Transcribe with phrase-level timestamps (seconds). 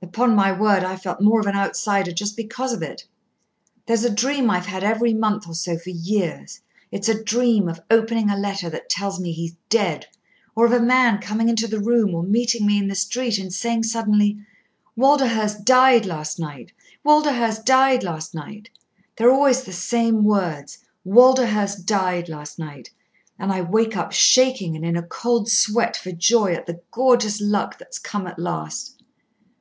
[0.00, 3.08] Upon my word, I've felt more of an outsider just because of it.
[3.86, 6.60] There's a dream I've had every month or so for years.
[6.92, 10.06] It's a dream of opening a letter that tells me he's dead,
[10.54, 13.52] or of a man coming into the room or meeting me in the street and
[13.52, 14.38] saying suddenly,
[14.96, 16.70] 'Walderhurst died last night,
[17.04, 18.70] Walderhurst died last night!'
[19.16, 22.90] They're always the same words, 'Walderhurst died last night!'
[23.40, 27.40] And I wake up shaking and in a cold sweat for joy at the gorgeous
[27.40, 29.02] luck that's come at last."